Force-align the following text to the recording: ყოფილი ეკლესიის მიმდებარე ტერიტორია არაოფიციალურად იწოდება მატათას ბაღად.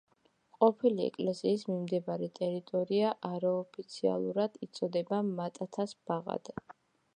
ყოფილი 0.61 1.03
ეკლესიის 1.07 1.65
მიმდებარე 1.71 2.29
ტერიტორია 2.39 3.13
არაოფიციალურად 3.31 4.59
იწოდება 4.69 5.23
მატათას 5.31 5.97
ბაღად. 6.11 6.55